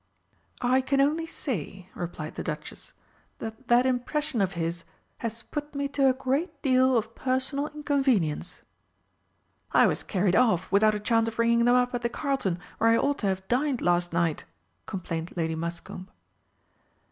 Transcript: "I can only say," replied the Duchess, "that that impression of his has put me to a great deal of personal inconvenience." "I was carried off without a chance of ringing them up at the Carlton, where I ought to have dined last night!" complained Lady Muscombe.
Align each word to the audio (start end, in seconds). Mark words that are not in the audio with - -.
"I 0.63 0.81
can 0.81 0.99
only 0.99 1.27
say," 1.27 1.91
replied 1.93 2.33
the 2.33 2.41
Duchess, 2.43 2.93
"that 3.37 3.67
that 3.67 3.85
impression 3.85 4.41
of 4.41 4.53
his 4.53 4.83
has 5.19 5.43
put 5.43 5.75
me 5.75 5.87
to 5.89 6.09
a 6.09 6.13
great 6.13 6.59
deal 6.63 6.97
of 6.97 7.13
personal 7.13 7.67
inconvenience." 7.67 8.63
"I 9.73 9.85
was 9.85 10.01
carried 10.01 10.35
off 10.35 10.71
without 10.71 10.95
a 10.95 10.99
chance 10.99 11.27
of 11.27 11.37
ringing 11.37 11.65
them 11.65 11.75
up 11.75 11.93
at 11.93 12.01
the 12.01 12.09
Carlton, 12.09 12.57
where 12.79 12.89
I 12.89 12.97
ought 12.97 13.19
to 13.19 13.27
have 13.27 13.47
dined 13.47 13.79
last 13.83 14.11
night!" 14.11 14.43
complained 14.87 15.33
Lady 15.37 15.53
Muscombe. 15.53 16.09